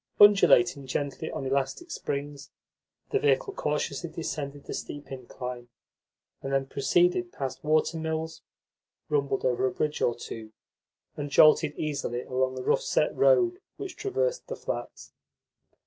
[0.19, 2.49] Undulating gently on elastic springs,
[3.11, 5.67] the vehicle cautiously descended the steep incline,
[6.41, 8.41] and then proceeded past water mills,
[9.09, 10.53] rumbled over a bridge or two,
[11.15, 15.13] and jolted easily along the rough set road which traversed the flats.